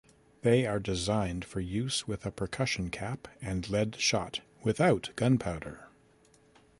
They 0.41 0.65
are 0.65 0.79
designed 0.79 1.45
for 1.45 1.59
use 1.59 2.07
with 2.07 2.25
a 2.25 2.31
percussion 2.31 2.89
cap 2.89 3.27
and 3.39 3.69
lead 3.69 3.97
shot, 3.99 4.39
without 4.63 5.11
gunpowder. 5.15 5.89